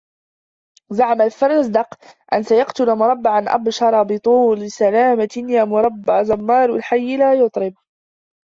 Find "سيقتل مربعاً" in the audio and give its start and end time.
2.43-3.39